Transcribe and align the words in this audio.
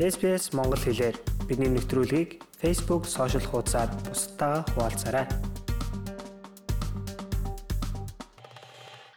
SPS 0.00 0.56
Монгол 0.56 0.80
хэлээр 0.80 1.16
бидний 1.44 1.68
мэдрэлгийг 1.68 2.40
Facebook 2.56 3.04
сошиал 3.04 3.44
хуудасаар 3.44 3.92
бусдаа 4.08 4.64
хуваалцаарай. 4.72 5.26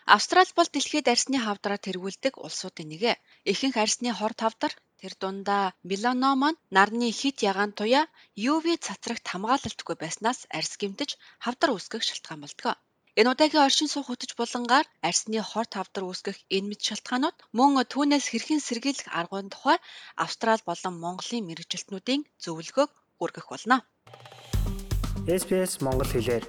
Австрали 0.03 0.51
бол 0.55 0.67
дэлхийд 0.67 1.07
арсны 1.07 1.39
хавдраар 1.39 1.79
тэргүүлдэг 1.79 2.35
улсуудын 2.43 2.91
нэг. 2.91 3.03
Ихэнх 3.47 3.79
арсны 3.79 4.11
хор 4.11 4.35
тавдар 4.35 4.75
тэр 4.99 5.13
дундаа 5.15 5.73
меланома 5.89 6.49
нь 6.51 6.59
нарны 6.75 7.07
хит 7.19 7.39
ягаан 7.39 7.71
туяа 7.71 8.11
UV 8.35 8.75
цацрагт 8.85 9.25
хамгаалалтгүй 9.31 9.95
байснаас 9.95 10.39
арс 10.51 10.75
гэмтэж 10.75 11.09
хавдар 11.39 11.71
үүсгэх 11.71 12.03
шалтгаан 12.03 12.43
болдог. 12.43 12.75
Энэ 13.19 13.31
удаагийн 13.31 13.63
оршин 13.63 13.87
суух 13.87 14.07
хөтөч 14.11 14.35
булангаар 14.35 14.83
арсны 15.07 15.39
хор 15.39 15.63
тавдар 15.71 16.03
үүсгэх 16.03 16.37
энэ 16.55 16.67
мэд 16.69 16.81
шалтгаанууд 16.87 17.37
мөн 17.55 17.79
түүнээс 17.87 18.27
хэрхэн 18.27 18.59
сэргийлэх 18.59 19.07
аргуун 19.19 19.47
тухай 19.47 19.79
Австрали 20.19 20.63
болон 20.67 20.99
Монголын 20.99 21.47
мэрэгжилтнүүдийн 21.47 22.21
зөвлөгөөг 22.43 22.91
үргэх 23.23 23.47
болно. 23.47 23.77
SPS 25.39 25.79
Монгол 25.79 26.11
хэлээр 26.11 26.43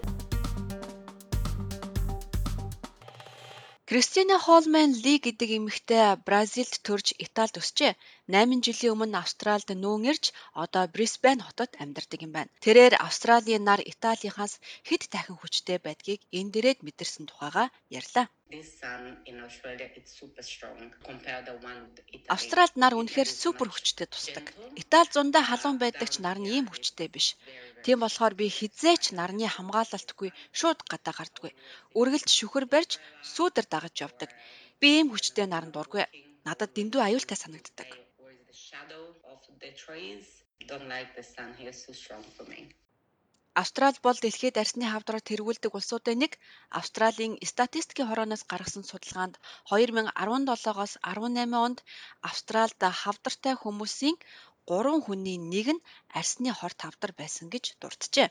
Кристина 3.86 4.36
Холман 4.44 4.90
Ли 5.04 5.14
гэдэг 5.22 5.50
эмэгтэй 5.58 6.18
Бразилд 6.26 6.74
төрж 6.86 7.14
Италид 7.24 7.54
өсчээ. 7.62 7.92
8 8.26 8.58
жилийн 8.66 8.94
өмнө 8.98 9.22
Австралид 9.22 9.70
нүүн 9.78 10.02
ирж 10.10 10.24
одоо 10.64 10.84
Брисбен 10.94 11.38
хотод 11.46 11.70
амьдардаг 11.82 12.20
юм 12.26 12.32
байна. 12.34 12.50
Тэрээр 12.64 12.98
Австралийн 13.06 13.62
нар 13.62 13.78
Италийнхаас 13.92 14.58
хэд 14.88 15.02
дахин 15.14 15.38
хүчтэй 15.38 15.78
байдгийг 15.86 16.20
энэ 16.38 16.50
дээрээд 16.50 16.80
мэдэрсэн 16.82 17.24
тухайга 17.30 17.70
ярьлаа. 17.98 18.26
Австралид 22.34 22.74
нар 22.82 22.94
үнэхээр 22.98 23.30
супер 23.42 23.68
хүчтэй 23.70 24.06
тусдаг. 24.10 24.46
Итали 24.82 25.10
зундаа 25.14 25.42
халуун 25.46 25.78
байдаг 25.78 26.08
ч 26.10 26.18
нар 26.26 26.38
нь 26.42 26.50
ийм 26.50 26.66
хүчтэй 26.70 27.06
биш. 27.14 27.38
Тийм 27.86 28.00
болохоор 28.02 28.34
би 28.40 28.46
хизээч 28.58 29.04
нарны 29.18 29.46
хамгаалалтгүй 29.46 30.30
шууд 30.58 30.78
гадаа 30.90 31.14
гардаггүй. 31.18 31.52
Үргэлж 31.98 32.28
шүхэр 32.38 32.66
барьж 32.72 32.92
сүүдэр 33.34 33.66
дагаж 33.72 33.94
явдаг. 34.06 34.30
Би 34.80 34.88
ийм 34.98 35.08
хүчтэй 35.10 35.46
наранд 35.48 35.74
дургүй. 35.76 36.02
Надад 36.46 36.70
дэндүү 36.74 37.00
аюултай 37.06 37.38
санагддаг. 37.38 37.88
Австрали 43.62 43.98
бол 44.06 44.18
дэлхийд 44.20 44.56
арсны 44.62 44.84
хавдраар 44.90 45.24
тэргүүлдэг 45.28 45.72
улсуудын 45.78 46.18
нэг. 46.22 46.32
Австралийн 46.78 47.34
статистикийн 47.52 48.08
хорооноос 48.08 48.42
гаргасан 48.50 48.84
судалгаанд 48.90 49.34
2017-оос 49.70 50.92
18 51.00 51.64
онд 51.66 51.78
Австральд 52.30 52.80
хавдартай 53.02 53.54
хүмүүсийн 53.62 54.16
3 54.68 55.04
хүний 55.04 55.38
нэг 55.52 55.66
нь 55.74 55.84
арсны 56.18 56.50
хор 56.58 56.72
тавдар 56.82 57.12
байсан 57.20 57.46
гэж 57.54 57.64
дурджээ. 57.80 58.28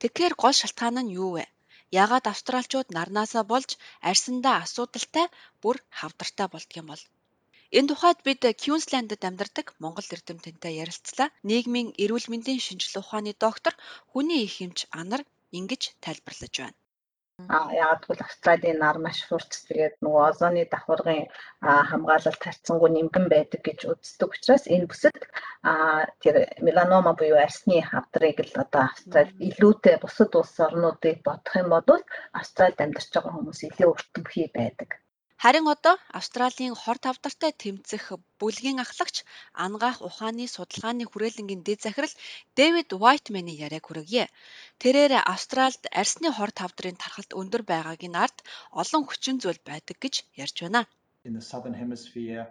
Тэгэхээр 0.00 0.34
гол 0.42 0.54
шалтгаан 0.60 0.98
нь 1.04 1.14
юу 1.22 1.30
вэ? 1.36 1.44
Яагаад 2.02 2.26
австралчууд 2.32 2.88
нарнаасаа 2.96 3.44
болж 3.52 3.70
арсандаа 4.10 4.56
асуудалтай 4.64 5.26
бүр 5.62 5.76
хавдартай 5.98 6.46
болдго 6.50 6.76
юм 6.80 6.88
бол? 6.90 7.02
Энэ 7.78 7.88
тухайд 7.90 8.18
бид 8.26 8.40
Квинслендд 8.62 9.22
амьдардаг 9.28 9.66
Монгол 9.82 10.08
эрдэмтэнтэй 10.14 10.72
ярилцлаа. 10.82 11.28
Нийгмийн 11.48 11.88
эрүүл 12.02 12.26
мэндийн 12.30 12.60
шинжилгээ 12.66 13.02
ухааны 13.02 13.32
доктор 13.44 13.74
хүний 14.10 14.40
их 14.46 14.54
хэмж 14.58 14.78
Анар 15.00 15.22
ингэж 15.58 15.82
тайлбарлаж 16.04 16.54
байна. 16.62 16.78
А 17.54 17.58
яагаад 17.82 18.02
гэвэл 18.04 18.24
Австралийн 18.26 18.78
нар 18.80 18.96
маш 19.04 19.18
хурц 19.28 19.52
тэгээд 19.68 19.94
нөгөө 20.04 20.22
озоны 20.30 20.62
давхаргын 20.72 21.22
хамгаалалт 21.90 22.42
харьцангуй 22.44 22.90
нэмгэн 22.92 23.26
байдаг 23.34 23.60
гэж 23.68 23.78
үздэг 23.92 24.30
учраас 24.34 24.64
энэ 24.74 24.88
бүсэд 24.90 25.18
тэр 26.22 26.36
меланома 26.66 27.12
буюу 27.18 27.38
арсны 27.46 27.76
хавдрыг 27.90 28.38
л 28.48 28.54
одоо 28.64 28.82
Австрали 28.86 29.32
илүүтэй 29.48 29.96
бусад 30.02 30.30
улс 30.40 30.54
орнуудыг 30.66 31.16
бодох 31.26 31.54
юм 31.62 31.68
бол 31.74 32.02
Австралид 32.40 32.82
амьдарч 32.84 33.10
байгаа 33.12 33.34
хүмүүс 33.34 33.60
илүү 33.68 33.88
өртөмхий 33.94 34.48
байдаг. 34.58 34.88
Харин 35.44 35.66
одоо 35.74 35.96
Австралийн 36.18 36.74
хор 36.82 36.96
тавдартай 37.04 37.52
тэмцэх 37.62 38.04
бүлгийн 38.40 38.78
ахлагч 38.84 39.16
ангаах 39.64 39.98
ухааны 40.08 40.44
судалгааны 40.48 41.04
хүрээлэнгийн 41.10 41.62
дэд 41.66 41.80
захирал 41.84 42.14
Дэвид 42.56 42.88
Вайтманы 43.02 43.52
яриаг 43.66 43.84
хүргье. 43.86 44.24
Тэрээр 44.80 45.12
Австральд 45.34 45.82
арсны 46.00 46.28
хор 46.36 46.50
тавдрын 46.60 46.96
тархалт 47.02 47.36
өндөр 47.40 47.62
байгаагийн 47.70 48.16
ард 48.24 48.36
олон 48.80 49.02
хүчин 49.04 49.36
зүйл 49.42 49.60
байдаг 49.68 49.96
гэж 50.04 50.14
ярьж 50.44 50.56
байна. 50.64 50.82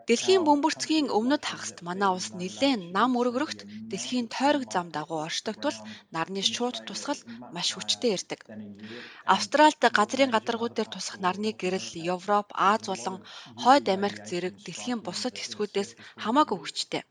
Дэлхийн 0.08 0.42
бөмбөрцгийн 0.48 1.08
өмнөд 1.18 1.44
хагаст 1.46 1.78
манай 1.88 2.10
улс 2.16 2.30
нэлээд 2.40 2.82
нам 2.98 3.12
өргөрөгт 3.22 3.60
дэлхийн 3.92 4.28
тойрог 4.34 4.64
зам 4.74 4.88
дагуу 4.96 5.20
оршдог 5.28 5.56
тул 5.62 5.78
нарны 6.16 6.42
шууд 6.54 6.76
тусгал 6.88 7.22
маш 7.56 7.68
хүчтэй 7.74 8.12
ирдэг. 8.18 8.40
Австральд 9.36 9.82
газрын 9.98 10.34
гадаргууд 10.34 10.74
дээр 10.76 10.90
тусах 10.92 11.18
нарны 11.26 11.50
гэрэл 11.62 11.90
Европ, 12.16 12.48
Аз 12.72 12.82
болон 12.90 13.18
Хойд 13.62 13.86
Америк 13.96 14.26
зэрэг 14.30 14.56
дэлхийн 14.66 15.00
бусад 15.06 15.36
хэсгүүдээс 15.38 15.90
хамаагүй 16.24 16.58
хүчтэй. 16.60 17.04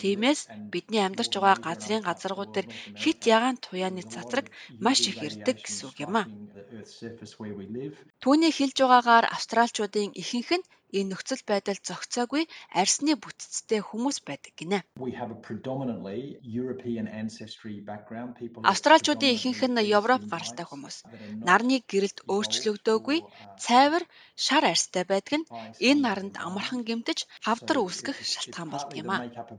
Тиймээс 0.00 0.40
бидний 0.72 1.02
амьдарч 1.04 1.32
байгаа 1.38 1.58
газрын 1.66 2.06
газаргууд 2.08 2.50
дээр 2.52 2.68
хит 3.02 3.20
ягаан 3.36 3.56
туяаны 3.64 4.02
цацраг 4.12 4.46
маш 4.84 5.00
их 5.10 5.18
ирдэг 5.26 5.56
гэсэн 5.62 5.84
үг 5.88 5.96
юм 6.06 6.14
а. 6.20 6.22
Түүний 8.22 8.52
хэлж 8.58 8.76
байгаагаар 8.82 9.26
австралчуудын 9.36 10.10
ихэнх 10.22 10.50
нь 10.58 10.66
энэ 10.98 11.10
нөхцөл 11.14 11.42
байдал 11.46 11.78
зохицоогүй 11.88 12.44
арсны 12.80 13.14
бүтцтэй 13.22 13.80
хүмүүс 13.88 14.18
байдаг 14.26 14.52
гинэ. 14.58 14.78
Австралчуудын 18.72 19.34
ихэнх 19.36 19.62
нь 19.70 19.78
Европ 19.98 20.22
гаралтай 20.32 20.66
хүмүүс. 20.66 20.96
Нарны 21.46 21.76
гэрэлд 21.90 22.18
өөрчлөгдөөгүй 22.34 23.18
цайвар 23.64 24.04
шар 24.34 24.64
арстай 24.72 25.04
байдаг 25.06 25.34
нь 25.40 25.46
энэ 25.88 26.02
наранд 26.04 26.34
амархан 26.46 26.82
гэмтэж 26.88 27.18
хавдар 27.46 27.78
үүсгэх 27.84 28.18
шалтгаан 28.32 28.70
болдог 28.74 28.96
юм 29.02 29.10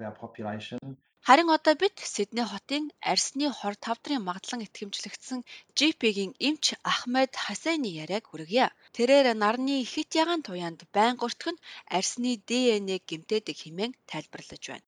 а. 0.06 1.11
Харин 1.28 1.50
одоо 1.58 1.76
бид 1.82 1.96
Сидней 2.14 2.48
хотын 2.52 2.84
арсны 3.12 3.48
хор 3.58 3.76
тавдрын 3.86 4.26
магадлан 4.26 4.66
итгэмжлэгдсэн 4.66 5.40
GP-гийн 5.78 6.34
эмч 6.48 6.66
Ахмед 6.92 7.32
Хасайны 7.44 7.90
яриаг 8.04 8.26
хүргье. 8.28 8.66
Тэрээр 8.98 9.28
нарны 9.44 9.76
хит 9.92 10.10
ягаан 10.22 10.42
туяанд 10.42 10.80
байнга 10.96 11.24
өртгөн 11.28 11.58
арсны 11.98 12.32
ДНХ 12.50 13.06
гэмтээдэг 13.10 13.58
хэмээн 13.62 13.94
тайлбарлаж 14.10 14.64
байна. 14.66 14.86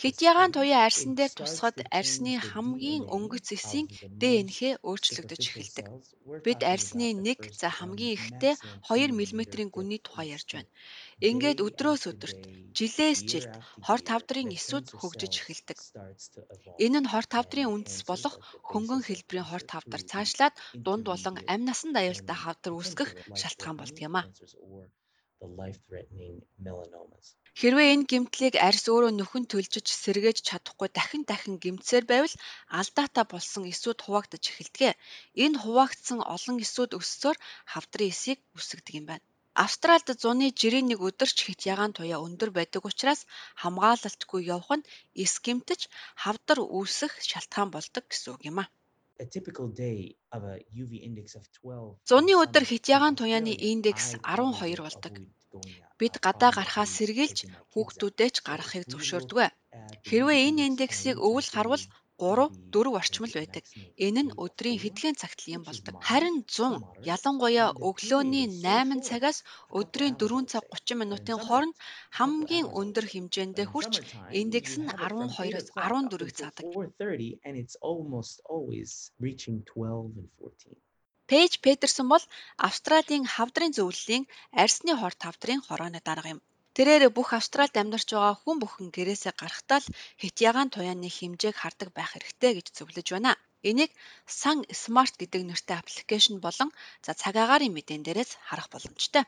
Хит 0.00 0.16
ягаан 0.30 0.52
туяа 0.52 0.84
арсан 0.88 1.12
дээр 1.16 1.32
тусахад 1.38 1.78
арсны 1.98 2.32
хамгийн 2.50 3.04
өнгөц 3.16 3.46
эсийн 3.56 3.86
ДНХ 4.20 4.58
өөрчлөгдөж 4.88 5.42
эхэлдэг. 5.48 5.86
Бид 6.44 6.60
арсны 6.74 7.16
1 7.16 7.48
за 7.60 7.68
хамгийн 7.76 8.16
ихдээ 8.18 8.54
2 8.92 9.08
мм-ийн 9.16 9.68
гүний 9.72 10.00
тухай 10.04 10.36
ярьж 10.36 10.48
байна. 10.52 10.70
Ингээд 11.28 11.58
өдрөөс 11.66 12.02
өдөрт, 12.10 12.42
жилээс 12.76 13.20
жилд 13.30 13.54
хор 13.86 14.00
тавдрын 14.08 14.50
эсүүд 14.58 14.86
хөгжиж 14.98 15.32
эхэлдэг. 15.40 15.78
Энэ 16.84 16.98
нь 17.02 17.10
хор 17.12 17.26
тавдрын 17.34 17.72
үндэс 17.74 17.98
болох 18.10 18.34
хөнгөн 18.70 19.02
хэлбэрийн 19.04 19.48
хор 19.48 19.62
тавдар 19.72 20.02
цаашлаад 20.10 20.54
дунд 20.84 21.04
болон 21.10 21.34
амь 21.52 21.66
насанд 21.68 21.94
аюултай 22.00 22.36
хавдар 22.40 22.72
үүсгэх 22.74 23.10
шалтгаан 23.40 23.76
болдог 23.78 24.02
юм 24.08 24.16
а. 24.20 24.22
Хэрвээ 27.60 27.88
энэ 27.94 28.08
гэмтлийг 28.10 28.54
арьс 28.68 28.84
өөрөө 28.90 29.12
нөхөн 29.16 29.44
төлжиж 29.52 29.86
сэргээж 30.02 30.38
чадахгүй 30.48 30.88
дахин 30.92 31.22
дахин 31.30 31.56
гэмтсээр 31.62 32.04
байвал 32.08 32.34
алдаатай 32.80 33.24
болсон 33.28 33.62
эсүүд 33.72 33.98
хуваагдаж 34.02 34.44
эхэлдэг. 34.48 34.98
Энэ 35.44 35.60
хуваагдсан 35.62 36.18
олон 36.34 36.56
эсүүд 36.64 36.90
өссөөр 36.98 37.36
хавдрын 37.72 38.10
эсийг 38.12 38.38
үсгдэг 38.58 38.94
юм 39.00 39.06
байна. 39.10 39.24
Австральд 39.54 40.10
зуны 40.18 40.50
жирийн 40.50 40.90
нэг 40.90 40.98
өдөр 40.98 41.30
ч 41.30 41.38
хит 41.46 41.62
ягаан 41.72 41.94
туяа 41.94 42.18
өндөр 42.26 42.50
байдаг 42.58 42.82
учраас 42.90 43.20
хамгаалалтгүй 43.62 44.42
явах 44.50 44.70
нь 44.78 44.86
эс 45.22 45.38
гэмтэж 45.44 45.80
хавдар 46.22 46.58
үүсэх 46.58 47.12
шалтгаан 47.22 47.70
болдог 47.70 48.04
гэсэн 48.10 48.34
үг 48.34 48.42
юм 48.50 48.58
а. 48.62 48.66
Зуны 52.10 52.32
өдөр 52.42 52.64
хит 52.66 52.84
ягаан 52.96 53.14
туяаны 53.14 53.54
индекс 53.70 54.18
12 54.26 54.82
болдог. 54.86 55.14
Бид 55.98 56.14
гадаа 56.18 56.50
гарахаас 56.50 56.90
сэргийлж 56.98 57.38
хүүхдүүдээ 57.72 58.30
ч 58.34 58.36
гаргахыг 58.42 58.84
зөвшөөрдөг. 58.90 59.54
Хэрвээ 60.08 60.38
энэ 60.50 60.66
индексийг 60.70 61.16
өвөл 61.22 61.48
харвал 61.54 61.84
3 62.18 62.46
4 62.70 62.98
орчим 63.00 63.24
л 63.26 63.34
байдаг. 63.38 63.64
Энэ 64.06 64.22
нь 64.24 64.34
өдрийн 64.44 64.78
хэдхэн 64.82 65.14
цагт 65.20 65.40
юм 65.56 65.62
болдог. 65.66 65.94
Харин 66.08 66.36
100 66.46 66.78
ялангуяа 67.14 67.68
өглөөний 67.88 68.46
8 68.62 69.02
цагаас 69.08 69.38
өдрийн 69.78 70.14
4 70.20 70.50
цаг 70.52 70.64
30 70.70 71.00
минутын 71.00 71.38
хооронд 71.46 71.76
хамгийн 72.18 72.66
өндөр 72.80 73.06
хэмжээндээ 73.12 73.66
хүрч 73.70 73.94
индекс 74.40 74.74
нь 74.80 74.88
12-оос 74.88 75.66
14-г 75.74 76.30
заадаг. 76.40 76.64
Пейж 81.30 81.52
Петерсон 81.64 82.06
бол 82.12 82.24
Австралийн 82.66 83.24
хавдрын 83.34 83.72
зөвлөлийн 83.76 84.24
арсны 84.62 84.92
хор 85.00 85.14
тавдрын 85.22 85.60
хорооны 85.66 86.00
дарга 86.08 86.28
юм. 86.34 86.40
Тэрээр 86.76 87.14
бүх 87.16 87.28
Австралид 87.38 87.76
амьдарч 87.82 88.08
байгаа 88.12 88.34
хүн 88.42 88.56
бүхэн 88.60 88.88
гэрээсээ 88.96 89.34
гарахдаа 89.40 89.78
л 89.82 89.88
хит 90.20 90.36
ягаан 90.48 90.68
туяаны 90.74 91.08
хэмжээг 91.16 91.56
хардаг 91.58 91.88
байх 91.94 92.10
хэрэгтэй 92.12 92.52
гэж 92.58 92.66
зөвлөж 92.76 93.06
байна. 93.14 93.32
Энийг 93.68 93.90
Sun 94.40 94.58
Smart 94.82 95.14
гэдэг 95.20 95.42
нэртэй 95.46 95.76
аппликейшн 95.78 96.36
болон 96.44 96.70
за 97.06 97.12
цаг 97.20 97.34
агаарын 97.42 97.74
мэдээн 97.74 98.02
дээрээс 98.04 98.30
харах 98.48 98.68
боломжтой. 98.74 99.24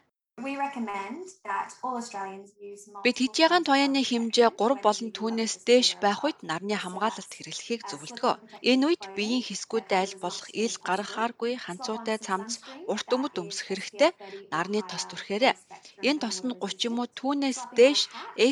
Бид 3.05 3.17
хит 3.21 3.35
ягаан 3.47 3.65
туяаны 3.65 4.03
хэмжээ 4.05 4.49
3 4.53 4.85
болон 4.85 5.09
түүнээс 5.17 5.55
дээш 5.69 5.89
байх 6.05 6.21
үед 6.29 6.39
нарны 6.51 6.77
хамгаалалт 6.77 7.33
хэрэглэхийг 7.33 7.83
зөвлөдгөө. 7.89 8.35
Энэ 8.71 8.85
үед 8.87 9.03
биеийн 9.17 9.41
хэсгүүдэд 9.49 9.97
аль 9.97 10.17
болох 10.21 10.49
ил 10.53 10.77
гаргахааргүй 10.89 11.53
ханцуутай 11.65 12.21
цамц 12.27 12.61
урт 12.93 13.09
өмд 13.17 13.35
өмсөх 13.41 13.67
хэрэгтэй 13.73 14.11
нарны 14.53 14.81
тос 14.91 15.05
түрхээрээ. 15.09 15.55
Энэ 16.09 16.21
тос 16.21 16.39
нь 16.45 16.53
30 16.53 16.85
юм 16.89 16.97
уу 17.01 17.09
түүнээс 17.19 17.61
дээш 17.79 18.01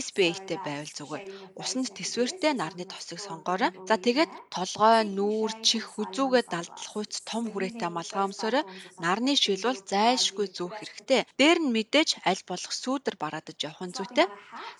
SPA-тэй 0.04 0.58
байвал 0.64 0.92
зүгээр. 0.98 1.22
Усанд 1.60 1.92
төсвөртэй 1.92 2.52
нарны 2.56 2.84
тосыг 2.88 3.20
сонгоорой. 3.20 3.76
За 3.88 4.00
тэгээд 4.00 4.32
толгой, 4.54 5.04
нүүр, 5.16 5.50
чих, 5.66 5.84
хүзүүгээ 5.92 6.44
далдлах 6.48 6.96
үйц 6.96 7.14
том 7.28 7.44
хүрээтэй 7.52 7.90
малгай 7.92 8.24
өмсөөрэй. 8.24 8.64
Нарны 9.04 9.32
шилбэл 9.36 9.84
зайлшгүй 9.90 10.46
зүүх 10.56 10.74
хэрэгтэй. 10.80 11.20
Дээр 11.40 11.58
нь 11.60 11.73
мэдээж 11.74 12.10
аль 12.30 12.42
болох 12.50 12.72
сүүдэр 12.82 13.16
бараадаж 13.22 13.58
явах 13.68 13.82
нь 13.86 13.96
зүйтэй. 13.96 14.28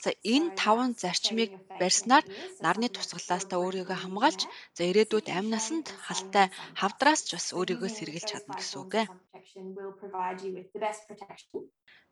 За 0.04 0.10
энэ 0.34 0.54
таван 0.60 0.90
зарчмыг 1.02 1.50
барьснаар 1.80 2.24
нарны 2.64 2.88
тусгалаас 2.92 3.44
та 3.50 3.54
өөрийгөө 3.64 3.98
хамгаалж 4.00 4.40
за 4.76 4.82
ирээдүйд 4.90 5.26
амь 5.38 5.50
насанд 5.54 5.86
халтай 6.06 6.46
хавдраас 6.80 7.20
ч 7.26 7.28
бас 7.36 7.46
өөрийгөө 7.58 7.90
сэргийлж 7.92 8.28
чадна 8.30 8.54
гэсэн 8.58 8.78
үг 8.82 8.92
ээ. 9.00 9.06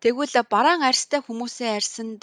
Тэгвэл 0.02 0.34
бараан 0.55 0.82
арьстай 0.90 1.20
хүмүүсийн 1.23 1.76
арьсанд 1.78 2.23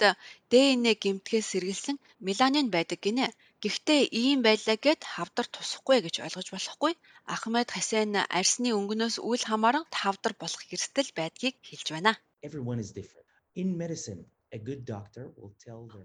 ДНЭ 0.52 0.92
гэмтгээс 1.02 1.46
сэргийлсэн 1.52 1.96
меланин 2.26 2.66
байдаг 2.74 2.98
гинэ. 3.04 3.26
Гэхдээ 3.62 4.00
ийм 4.22 4.38
байлаа 4.46 4.76
гэд 4.84 5.00
хавдар 5.12 5.46
тусахгүй 5.54 5.98
гэж 6.02 6.14
ойлгож 6.24 6.48
болохгүй. 6.52 6.92
Ахмед 7.34 7.68
Хасен 7.74 8.12
арьсны 8.38 8.70
өнгөнөөс 8.78 9.16
үл 9.30 9.42
хамааран 9.48 9.84
хавдар 10.00 10.32
болох 10.42 10.62
эрсдэл 10.74 11.10
байдгийг 11.18 11.56
хэлж 11.68 11.86
байна. 11.92 12.12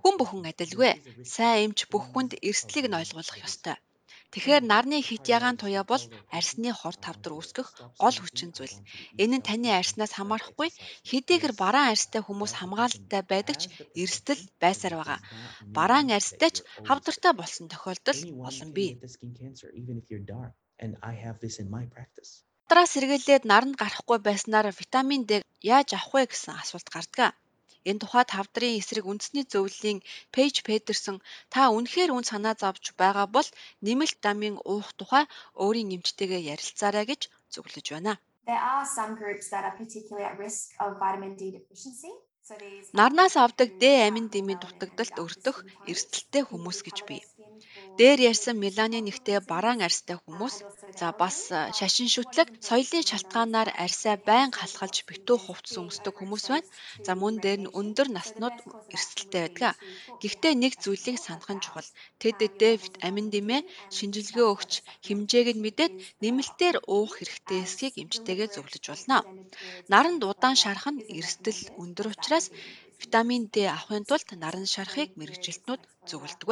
Хүн 0.03 0.15
бүхэн 0.19 0.43
адилгүй. 0.51 0.91
Сайн 1.35 1.59
эмч 1.65 1.79
бүх 1.91 2.03
хүнд 2.11 2.31
эрсдлийг 2.49 2.85
нь 2.87 2.99
ойлгуулах 2.99 3.37
ёстой. 3.47 3.77
Тэгэхээр 4.31 4.63
нарны 4.71 4.97
хит 5.07 5.25
ягаан 5.37 5.57
туяа 5.59 5.85
бол 5.91 6.03
арсны 6.37 6.69
хор 6.79 6.95
тавдар 7.05 7.33
үүсгэх 7.35 7.69
гол 8.01 8.17
хүчин 8.19 8.51
зүйл. 8.57 8.75
Энэ 9.23 9.35
нь 9.37 9.47
таны 9.47 9.69
арснаас 9.79 10.13
хамаарахгүй 10.15 10.69
хэдийгээр 11.09 11.53
бараан 11.61 11.91
арстай 11.93 12.21
хүмүүс 12.23 12.53
хамгаалалттай 12.59 13.21
байдаг 13.31 13.55
ч 13.61 13.63
эрсдэл 14.01 14.41
байсаар 14.61 14.95
байгаа. 14.99 15.19
Бараан 15.77 16.07
арстай 16.17 16.51
ч 16.55 16.57
хавдартай 16.87 17.33
болсон 17.37 17.65
тохиолдол 17.71 18.19
олон 18.49 18.69
бий. 18.77 18.91
Хавдраас 22.65 22.93
сэргийлээд 22.93 23.43
наранд 23.51 23.75
гарахгүй 23.81 24.17
байснаар 24.27 24.67
витамин 24.81 25.21
D 25.29 25.31
яаж 25.75 25.89
авах 25.93 26.09
вэ 26.13 26.21
гэсэн 26.31 26.53
асуулт 26.61 26.87
гардаг. 26.95 27.37
Энэ 27.89 28.01
тухайд 28.01 28.29
хавдрын 28.33 28.77
эсрэг 28.79 29.05
үндэсний 29.11 29.45
зөвлөлийн 29.53 29.99
Пейж 30.33 30.55
Петерсон 30.67 31.17
та 31.53 31.61
үнэхээр 31.77 32.09
үн 32.17 32.25
санаа 32.31 32.55
зовж 32.61 32.83
байгаа 33.01 33.27
бол 33.35 33.47
нэмэлт 33.85 34.17
витамин 34.17 34.55
уух 34.71 34.89
тухай 34.99 35.25
өөрийн 35.63 35.93
эмчтэйгээ 35.95 36.41
ярилцаарай 36.53 37.05
гэж 37.11 37.21
зөвлөж 37.53 37.85
байна. 37.93 38.13
There 38.49 38.63
are 38.73 38.85
some 38.97 39.11
groups 39.21 39.45
that 39.53 39.63
are 39.67 39.77
particularly 39.81 40.25
at 40.29 40.35
risk 40.45 40.73
of 40.83 40.89
vitamin 41.03 41.31
D 41.39 41.41
deficiency. 41.57 42.11
Нарнаас 42.97 43.35
авдаг 43.45 43.69
Д 43.81 43.83
амин 44.07 44.25
дэмийн 44.33 44.59
дутагдалт 44.61 45.15
өртөх 45.25 45.57
эрсдэлтэй 45.91 46.43
хүмүүс 46.45 46.79
гэж 46.87 46.97
бий. 47.09 47.21
Дээр 47.99 48.19
ярьсан 48.31 48.55
меланин 48.63 49.05
нэгтэй 49.07 49.39
бараан 49.51 49.79
арьстай 49.87 50.17
хүмүүс 50.19 50.55
за 50.99 51.07
бас 51.21 51.37
шашин 51.77 52.09
шүтлэг 52.15 52.47
соёлын 52.67 53.07
шалтгаанаар 53.09 53.69
арьсаа 53.83 54.15
байн 54.27 54.51
халахалж 54.59 54.97
битүү 55.09 55.37
хувцс 55.41 55.73
өмсдөг 55.81 56.13
хүмүүс 56.17 56.45
байна. 56.51 56.67
За 57.05 57.11
мөн 57.21 57.35
дээр 57.43 57.59
нь 57.63 57.73
өндөр 57.79 58.07
наснууд 58.17 58.57
эрсдэлтэй 58.95 59.41
байдаг. 59.43 59.73
Гэхдээ 60.21 60.53
нэг 60.63 60.73
зүйлийг 60.83 61.17
санах 61.23 61.49
нь 61.55 61.63
чухал. 61.63 61.89
Тэд 62.19 62.39
Д 62.59 62.63
амин 63.07 63.27
дэмээ 63.33 63.61
шинжилгээ 63.95 64.47
өгч 64.53 64.71
хэмжээг 65.05 65.47
нь 65.55 65.63
мэдээд 65.65 65.93
нэмэлтээр 66.23 66.75
уух 66.95 67.11
хэрэгтэй 67.15 67.59
эсхийг 67.63 67.95
эмчтэйгээ 68.01 68.47
зөвлөж 68.51 68.83
болно. 68.91 69.17
Наранд 69.91 70.21
удаан 70.29 70.55
шарах 70.63 70.87
нь 70.91 71.05
эрсдэл 71.17 71.61
өндөр 71.81 72.07
учраас 72.11 72.45
витамин 73.01 73.43
D 73.53 73.55
авахын 73.75 74.03
тулд 74.09 74.27
наран 74.43 74.67
шарахыг 74.73 75.09
мэрэгжилтнүүд 75.19 75.81
зөвлөдөг. 76.09 76.49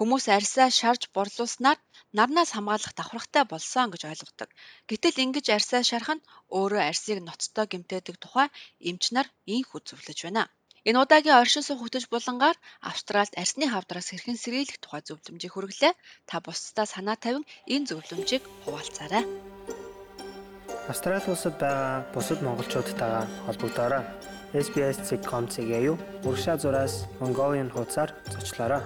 Хүмүүс 0.00 0.24
арьсаа 0.36 0.68
шарж 0.80 1.02
борлуулснаар 1.16 1.78
нарнаас 2.16 2.50
хамгаалах 2.56 2.92
давхаргатай 2.96 3.44
болсон 3.52 3.86
гэж 3.92 4.02
ойлгодог. 4.10 4.48
Гэтэл 4.88 5.22
ингэж 5.24 5.46
арьсаа 5.56 5.82
шарах 5.90 6.16
нь 6.16 6.26
өөрөө 6.58 6.82
арьсыг 6.88 7.18
ноцтой 7.20 7.66
гэмтээдэг 7.68 8.16
тухай 8.20 8.48
эмч 8.88 9.04
нар 9.14 9.28
ийхүү 9.54 9.80
зөвлөж 9.84 10.18
байна. 10.24 10.44
Энэ 10.88 11.00
удаагийн 11.04 11.36
оршин 11.42 11.64
суух 11.64 11.80
хөтөж 11.84 12.04
булангаар 12.08 12.56
Австральд 12.90 13.36
арсны 13.42 13.68
хавдраас 13.68 14.08
хэрхэн 14.10 14.40
сэргийлэх 14.40 14.78
тухай 14.80 15.02
зөвлөмжийг 15.04 15.52
хүргэлээ. 15.52 15.92
Та 16.28 16.40
бусдаа 16.40 16.86
санаа 16.88 17.16
тавин 17.20 17.44
энэ 17.74 17.88
зөвлөмжийг 17.88 18.42
хуваалцаарай. 18.64 19.24
Австрали 20.88 21.28
улсад 21.28 21.54
байгаа 21.60 22.08
бусад 22.14 22.40
монголчуудтайгаа 22.40 23.24
холбогдоорой. 23.46 24.02
SBS.com-ийг 24.52 25.70
аюу 25.78 25.98
уршаа 26.24 26.56
зураас 26.58 27.06
Mongolian 27.20 27.70
хуудасаар 27.70 28.10
зочлоорой. 28.32 28.82